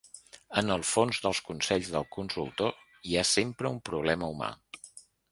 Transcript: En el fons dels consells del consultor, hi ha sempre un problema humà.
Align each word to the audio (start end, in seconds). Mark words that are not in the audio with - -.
En 0.59 0.75
el 0.75 0.83
fons 0.91 1.17
dels 1.25 1.41
consells 1.49 1.91
del 1.95 2.07
consultor, 2.15 2.73
hi 3.09 3.13
ha 3.15 3.25
sempre 3.33 3.71
un 3.73 3.77
problema 3.91 4.31
humà. 4.33 4.49